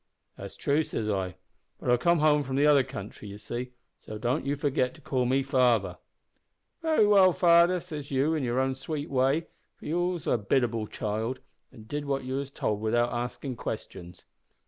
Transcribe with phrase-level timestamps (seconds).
[0.35, 1.35] "`That's true,' says I,
[1.79, 5.01] `but I've come home from the other country, you see, so don't you forget to
[5.01, 5.99] call me father.'
[6.83, 9.45] "`Vewy well, fadder,' says you, in your own sweet way,
[9.75, 11.39] for you was always a biddable child,
[11.71, 14.25] an' did what you was told without axin' questions.